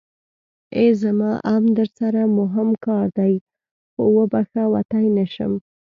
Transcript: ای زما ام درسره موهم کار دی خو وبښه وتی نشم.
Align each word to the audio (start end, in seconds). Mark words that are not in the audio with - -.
ای 0.77 0.87
زما 1.01 1.31
ام 1.55 1.63
درسره 1.77 2.21
موهم 2.37 2.69
کار 2.85 3.07
دی 3.17 3.33
خو 3.93 4.03
وبښه 4.15 4.63
وتی 4.73 5.05
نشم. 5.17 5.53